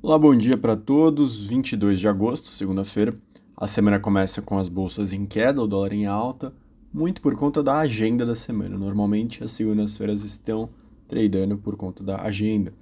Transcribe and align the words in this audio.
Olá, 0.00 0.16
bom 0.16 0.32
dia 0.36 0.56
para 0.56 0.76
todos. 0.76 1.48
22 1.48 1.98
de 1.98 2.06
agosto, 2.06 2.46
segunda-feira. 2.46 3.16
A 3.56 3.66
semana 3.66 3.98
começa 3.98 4.40
com 4.40 4.56
as 4.56 4.68
bolsas 4.68 5.12
em 5.12 5.26
queda, 5.26 5.60
o 5.60 5.66
dólar 5.66 5.92
em 5.92 6.06
alta, 6.06 6.54
muito 6.94 7.20
por 7.20 7.34
conta 7.34 7.64
da 7.64 7.80
agenda 7.80 8.24
da 8.24 8.36
semana. 8.36 8.78
Normalmente 8.78 9.42
as 9.42 9.50
segundas-feiras 9.50 10.22
estão 10.22 10.70
tradando 11.08 11.58
por 11.58 11.76
conta 11.76 12.04
da 12.04 12.22
agenda. 12.22 12.72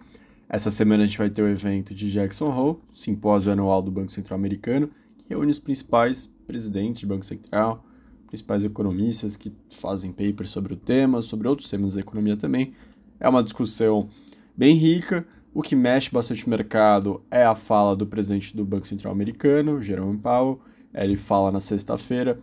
Essa 0.46 0.70
semana 0.70 1.04
a 1.04 1.06
gente 1.06 1.16
vai 1.16 1.30
ter 1.30 1.40
o 1.40 1.48
evento 1.48 1.94
de 1.94 2.12
Jackson 2.12 2.50
Hole, 2.54 2.76
simpósio 2.92 3.50
anual 3.50 3.80
do 3.80 3.90
Banco 3.90 4.12
Central 4.12 4.38
Americano, 4.38 4.90
que 5.16 5.24
reúne 5.30 5.50
os 5.50 5.58
principais 5.58 6.26
presidentes 6.46 7.00
do 7.00 7.08
Banco 7.08 7.24
Central, 7.24 7.82
principais 8.26 8.62
economistas 8.62 9.38
que 9.38 9.50
fazem 9.70 10.12
papers 10.12 10.50
sobre 10.50 10.74
o 10.74 10.76
tema, 10.76 11.22
sobre 11.22 11.48
outros 11.48 11.70
temas 11.70 11.94
da 11.94 12.00
economia 12.00 12.36
também. 12.36 12.74
É 13.18 13.26
uma 13.26 13.42
discussão 13.42 14.10
bem 14.54 14.76
rica. 14.76 15.26
O 15.56 15.62
que 15.62 15.74
mexe 15.74 16.10
bastante 16.10 16.46
o 16.46 16.50
mercado 16.50 17.22
é 17.30 17.42
a 17.42 17.54
fala 17.54 17.96
do 17.96 18.06
presidente 18.06 18.54
do 18.54 18.62
Banco 18.62 18.86
Central 18.86 19.10
Americano, 19.10 19.80
Jerome 19.80 20.18
Powell. 20.18 20.60
Ele 20.92 21.16
fala 21.16 21.50
na 21.50 21.60
sexta-feira. 21.60 22.38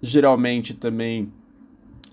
Geralmente 0.00 0.72
também 0.72 1.32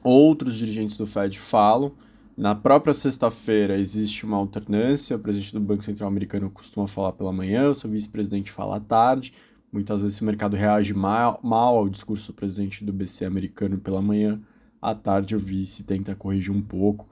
outros 0.04 0.56
dirigentes 0.56 0.98
do 0.98 1.06
Fed 1.06 1.38
falam. 1.38 1.92
Na 2.36 2.56
própria 2.56 2.92
sexta-feira 2.92 3.78
existe 3.78 4.26
uma 4.26 4.38
alternância. 4.38 5.16
O 5.16 5.20
presidente 5.20 5.54
do 5.54 5.60
Banco 5.60 5.84
Central 5.84 6.10
Americano 6.10 6.50
costuma 6.50 6.88
falar 6.88 7.12
pela 7.12 7.32
manhã, 7.32 7.70
o 7.70 7.76
seu 7.76 7.88
vice-presidente 7.88 8.52
fala 8.52 8.78
à 8.78 8.80
tarde. 8.80 9.32
Muitas 9.72 10.02
vezes 10.02 10.20
o 10.22 10.26
mercado 10.26 10.56
reage 10.56 10.92
mal, 10.92 11.40
mal 11.44 11.78
ao 11.78 11.88
discurso 11.88 12.32
do 12.32 12.36
presidente 12.36 12.84
do 12.84 12.92
BC 12.92 13.26
americano 13.26 13.78
pela 13.78 14.02
manhã. 14.02 14.42
À 14.82 14.96
tarde 14.96 15.36
o 15.36 15.38
vice 15.40 15.84
tenta 15.84 16.16
corrigir 16.16 16.52
um 16.52 16.64
pouco 16.64 17.08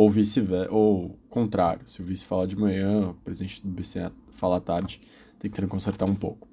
ou 0.00 0.08
vice-versa, 0.08 0.72
ou 0.72 1.18
contrário, 1.28 1.86
se 1.86 2.00
o 2.00 2.04
vice 2.06 2.24
fala 2.24 2.46
de 2.46 2.56
manhã, 2.56 3.10
o 3.10 3.14
presidente 3.16 3.60
do 3.60 3.68
BCE 3.68 4.10
fala 4.30 4.56
à 4.56 4.60
tarde, 4.60 4.98
tem 5.38 5.50
que 5.50 5.66
consertar 5.66 6.06
um 6.06 6.14
pouco. 6.14 6.48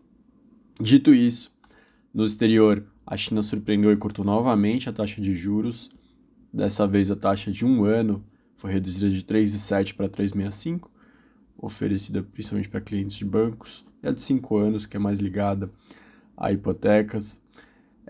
Dito 0.81 1.13
isso, 1.13 1.49
no 2.13 2.25
exterior, 2.25 2.85
a 3.05 3.15
China 3.15 3.41
surpreendeu 3.41 3.89
e 3.89 3.95
cortou 3.95 4.25
novamente 4.25 4.89
a 4.89 4.91
taxa 4.91 5.21
de 5.21 5.33
juros. 5.33 5.89
Dessa 6.51 6.85
vez, 6.85 7.09
a 7.09 7.15
taxa 7.15 7.49
de 7.49 7.65
um 7.65 7.85
ano 7.85 8.21
foi 8.57 8.73
reduzida 8.73 9.09
de 9.09 9.23
3,7 9.23 9.95
para 9.95 10.09
3,65, 10.09 10.89
oferecida 11.57 12.21
principalmente 12.21 12.67
para 12.67 12.81
clientes 12.81 13.15
de 13.15 13.23
bancos, 13.23 13.85
e 14.03 14.09
a 14.09 14.11
de 14.11 14.21
5 14.21 14.57
anos, 14.57 14.85
que 14.85 14.97
é 14.97 14.99
mais 14.99 15.19
ligada 15.19 15.71
a 16.35 16.51
hipotecas, 16.51 17.41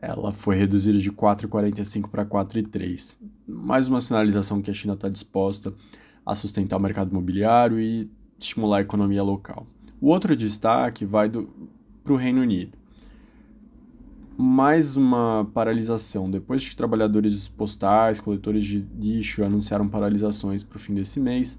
ela 0.02 0.32
foi 0.32 0.56
reduzida 0.56 0.98
de 0.98 1.12
4,45 1.12 2.10
para 2.10 2.26
4,3. 2.26 3.20
Mais 3.48 3.88
uma 3.88 4.00
sinalização 4.00 4.62
que 4.62 4.70
a 4.70 4.74
China 4.74 4.94
está 4.94 5.10
disposta 5.10 5.74
a 6.26 6.36
sustentar 6.36 6.78
o 6.78 6.80
mercado 6.80 7.12
imobiliário 7.12 7.80
e 7.80 8.10
estimular 8.38 8.78
a 8.78 8.82
economia 8.82 9.24
local. 9.24 9.66
O 10.00 10.10
outro 10.10 10.36
destaque 10.36 11.06
vai 11.06 11.30
para 11.30 12.14
o 12.14 12.16
Reino 12.16 12.42
Unido. 12.42 12.78
Mais 14.38 14.96
uma 14.96 15.50
paralisação. 15.52 16.30
Depois 16.30 16.68
que 16.68 16.76
trabalhadores 16.76 17.48
postais, 17.50 18.22
coletores 18.22 18.64
de 18.64 18.86
lixo 19.00 19.44
anunciaram 19.44 19.90
paralisações 19.90 20.64
para 20.64 20.76
o 20.76 20.80
fim 20.80 20.94
desse 20.94 21.20
mês, 21.20 21.58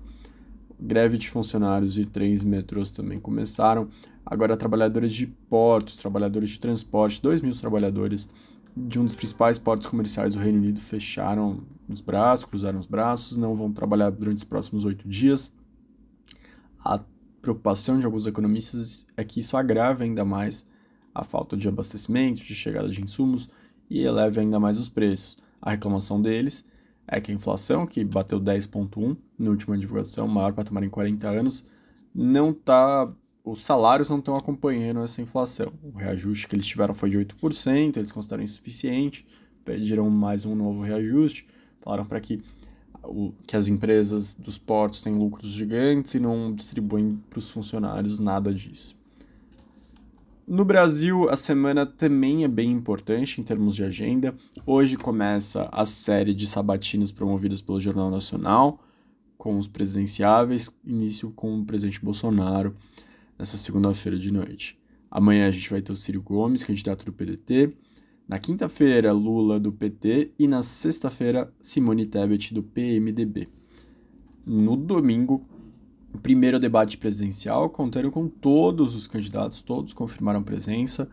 greve 0.79 1.19
de 1.19 1.29
funcionários 1.29 1.95
de 1.95 2.07
trens 2.07 2.43
e 2.43 2.47
metrôs 2.47 2.93
também 2.93 3.19
começaram. 3.19 3.89
Agora, 4.31 4.57
trabalhadores 4.59 5.15
de 5.15 5.27
portos, 5.27 5.97
trabalhadores 5.97 6.51
de 6.51 6.61
transporte, 6.61 7.23
2 7.23 7.41
mil 7.41 7.55
trabalhadores 7.59 8.29
de 8.77 9.01
um 9.01 9.05
dos 9.05 9.15
principais 9.15 9.59
portos 9.59 9.89
comerciais 9.89 10.35
do 10.35 10.41
Reino 10.41 10.59
Unido 10.59 10.81
fecharam 10.81 11.63
os 11.91 12.03
braços, 12.03 12.45
cruzaram 12.45 12.79
os 12.79 12.87
braços, 12.87 13.39
não 13.39 13.57
vão 13.57 13.73
trabalhar 13.73 14.11
durante 14.11 14.39
os 14.39 14.45
próximos 14.45 14.85
oito 14.85 15.09
dias. 15.09 15.51
A 16.85 17.01
preocupação 17.41 17.99
de 17.99 18.05
alguns 18.05 18.27
economistas 18.27 19.07
é 19.17 19.25
que 19.25 19.41
isso 19.41 19.57
agrave 19.57 20.05
ainda 20.05 20.25
mais 20.27 20.67
a 21.15 21.25
falta 21.25 21.57
de 21.57 21.67
abastecimento, 21.67 22.45
de 22.45 22.55
chegada 22.55 22.89
de 22.89 23.01
insumos 23.01 23.49
e 23.89 24.03
eleve 24.03 24.41
ainda 24.41 24.61
mais 24.61 24.79
os 24.79 24.91
preços. 24.91 25.39
A 25.61 25.71
reclamação 25.71 26.21
deles 26.21 26.65
é 27.07 27.19
que 27.19 27.33
a 27.33 27.35
inflação, 27.35 27.87
que 27.87 28.05
bateu 28.05 28.39
10,1 28.39 29.17
na 29.39 29.49
última 29.51 29.79
divulgação, 29.79 30.29
maior 30.29 30.53
patamar 30.53 30.83
em 30.85 30.91
40 30.91 31.27
anos, 31.27 31.65
não 32.15 32.51
está. 32.51 33.11
Os 33.51 33.65
salários 33.65 34.11
não 34.11 34.19
estão 34.19 34.37
acompanhando 34.37 35.01
essa 35.01 35.23
inflação. 35.23 35.73
O 35.83 35.97
reajuste 35.97 36.47
que 36.47 36.55
eles 36.55 36.67
tiveram 36.67 36.93
foi 36.93 37.09
de 37.09 37.19
8%, 37.19 37.97
eles 37.97 38.13
consideram 38.13 38.43
insuficiente, 38.43 39.27
pediram 39.65 40.11
mais 40.11 40.45
um 40.45 40.55
novo 40.55 40.83
reajuste, 40.83 41.47
falaram 41.81 42.05
para 42.05 42.21
que, 42.21 42.43
que 43.47 43.57
as 43.57 43.69
empresas 43.69 44.35
dos 44.35 44.59
portos 44.59 45.01
têm 45.01 45.15
lucros 45.15 45.51
gigantes 45.51 46.15
e 46.15 46.21
não 46.21 46.55
distribuem 46.55 47.19
para 47.31 47.39
os 47.39 47.49
funcionários 47.49 48.19
nada 48.19 48.53
disso. 48.53 48.99
No 50.47 50.65
Brasil, 50.65 51.29
a 51.29 51.37
semana 51.37 51.87
também 51.87 52.45
é 52.45 52.49
bem 52.49 52.71
importante 52.71 53.41
em 53.41 53.45
termos 53.45 53.75
de 53.75 53.85
agenda. 53.85 54.35
Hoje 54.67 54.97
começa 54.97 55.69
a 55.73 55.87
série 55.87 56.35
de 56.35 56.47
sabatinas 56.47 57.11
promovidas 57.11 57.61
pelo 57.63 57.81
Jornal 57.81 58.11
Nacional, 58.11 58.79
com 59.37 59.59
os 59.59 59.69
presidenciáveis, 59.69 60.71
início 60.85 61.31
com 61.31 61.61
o 61.61 61.65
presidente 61.65 62.03
Bolsonaro, 62.03 62.75
nessa 63.39 63.57
segunda-feira 63.57 64.19
de 64.19 64.31
noite. 64.31 64.79
Amanhã 65.11 65.47
a 65.47 65.51
gente 65.51 65.71
vai 65.71 65.81
ter 65.81 65.93
o 65.93 65.97
Ciro 65.97 66.21
Gomes, 66.21 66.65
candidato 66.65 67.05
do 67.05 67.13
PDT. 67.13 67.73
Na 68.27 68.39
quinta-feira, 68.39 69.13
Lula 69.13 69.59
do 69.59 69.73
PT. 69.73 70.33
E 70.39 70.47
na 70.47 70.63
sexta-feira, 70.63 71.53
Simone 71.61 72.05
Tebet 72.05 72.53
do 72.53 72.63
PMDB. 72.63 73.49
No 74.45 74.77
domingo, 74.77 75.47
o 76.13 76.19
primeiro 76.19 76.59
debate 76.59 76.99
presidencial, 76.99 77.71
contando 77.71 78.11
com 78.11 78.29
todos 78.29 78.95
os 78.95 79.07
candidatos, 79.07 79.63
todos 79.63 79.93
confirmaram 79.93 80.43
presença. 80.43 81.09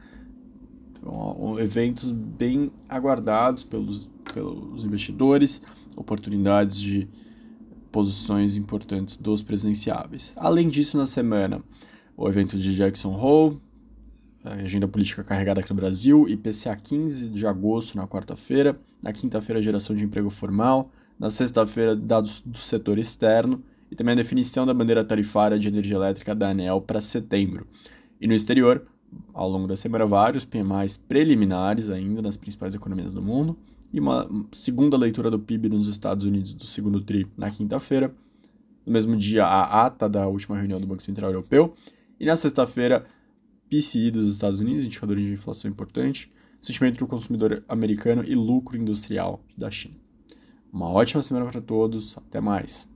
Então, 0.92 1.60
eventos 1.60 2.12
bem 2.12 2.72
aguardados 2.90 3.64
pelos, 3.64 4.10
pelos 4.34 4.84
investidores, 4.84 5.62
oportunidades 5.96 6.80
de 6.80 7.08
posições 7.92 8.58
importantes 8.58 9.16
dos 9.16 9.42
presidenciáveis. 9.42 10.34
Além 10.36 10.68
disso, 10.68 10.98
na 10.98 11.06
semana, 11.06 11.64
o 12.18 12.28
evento 12.28 12.58
de 12.58 12.76
Jackson 12.76 13.14
Hole, 13.14 13.60
a 14.44 14.54
agenda 14.54 14.88
política 14.88 15.24
carregada 15.24 15.60
aqui 15.60 15.70
no 15.72 15.76
Brasil, 15.76 16.28
IPCA 16.30 16.76
15 16.76 17.30
de 17.30 17.48
agosto 17.48 17.98
na 17.98 18.08
quarta-feira, 18.08 18.80
na 19.02 19.12
quinta-feira, 19.12 19.62
geração 19.62 19.96
de 19.96 20.04
emprego 20.04 20.30
formal, 20.30 20.90
na 21.20 21.30
sexta-feira, 21.30 21.96
dados 21.96 22.42
do 22.46 22.58
setor 22.58 22.98
externo 23.00 23.64
e 23.90 23.96
também 23.96 24.14
a 24.14 24.16
definição 24.16 24.66
da 24.66 24.74
bandeira 24.74 25.04
tarifária 25.04 25.58
de 25.58 25.68
energia 25.68 25.96
elétrica 25.96 26.36
da 26.36 26.50
ANEL 26.50 26.82
para 26.82 27.02
setembro. 27.02 27.68
E 28.20 28.28
no 28.28 28.34
exterior, 28.34 28.86
ao 29.34 29.50
longo 29.50 29.68
da 29.68 29.76
semana, 29.76 30.06
vários 30.06 30.46
PMIs 30.46 30.98
preliminares 30.98 31.90
ainda 31.90 32.22
nas 32.22 32.38
principais 32.38 32.76
economias 32.76 33.14
do 33.14 33.22
mundo, 33.22 33.58
e 33.94 34.00
uma 34.00 34.30
segunda 34.52 34.98
leitura 34.98 35.32
do 35.32 35.40
PIB 35.40 35.70
nos 35.70 35.88
Estados 35.88 36.26
Unidos 36.26 36.54
do 36.54 36.66
segundo 36.66 37.00
TRI 37.00 37.28
na 37.38 37.50
quinta-feira. 37.50 38.14
No 38.86 38.92
mesmo 38.92 39.16
dia, 39.16 39.46
a 39.46 39.86
ata 39.86 40.10
da 40.10 40.28
última 40.28 40.58
reunião 40.58 40.80
do 40.80 40.86
Banco 40.86 41.02
Central 41.02 41.32
Europeu. 41.32 41.74
E 42.26 42.28
na 42.28 42.36
sexta-feira, 42.36 43.06
PCI 43.70 44.10
dos 44.10 44.28
Estados 44.28 44.60
Unidos, 44.60 44.84
indicador 44.84 45.16
de 45.16 45.32
inflação 45.32 45.70
importante, 45.70 46.28
sentimento 46.60 46.98
do 46.98 47.06
consumidor 47.06 47.64
americano 47.70 48.24
e 48.24 48.34
lucro 48.34 48.76
industrial 48.76 49.46
da 49.56 49.70
China. 49.70 49.94
Uma 50.74 50.90
ótima 50.90 51.22
semana 51.22 51.46
para 51.46 51.62
todos, 51.62 52.18
até 52.18 52.42
mais! 52.42 52.92